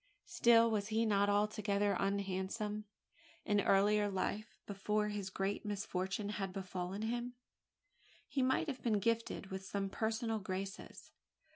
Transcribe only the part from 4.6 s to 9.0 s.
before his great misfortune had befallen him he might have been